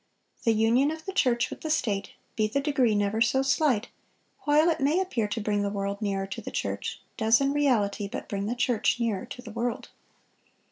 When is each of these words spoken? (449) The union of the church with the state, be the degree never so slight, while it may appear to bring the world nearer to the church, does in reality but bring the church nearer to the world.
(449) 0.43 0.43
The 0.47 0.79
union 0.79 0.91
of 0.97 1.05
the 1.05 1.13
church 1.13 1.51
with 1.51 1.61
the 1.61 1.69
state, 1.69 2.13
be 2.35 2.47
the 2.47 2.59
degree 2.59 2.95
never 2.95 3.21
so 3.21 3.43
slight, 3.43 3.89
while 4.45 4.67
it 4.71 4.79
may 4.79 4.99
appear 4.99 5.27
to 5.27 5.39
bring 5.39 5.61
the 5.61 5.69
world 5.69 6.01
nearer 6.01 6.25
to 6.25 6.41
the 6.41 6.49
church, 6.49 6.99
does 7.17 7.39
in 7.39 7.53
reality 7.53 8.07
but 8.07 8.27
bring 8.27 8.47
the 8.47 8.55
church 8.55 8.99
nearer 8.99 9.27
to 9.27 9.43
the 9.43 9.51
world. 9.51 9.89